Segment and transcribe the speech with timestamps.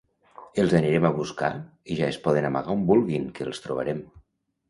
[0.61, 1.49] Els anirem a buscar
[1.95, 4.01] i ja es poden amagar on vulguin que els trobarem.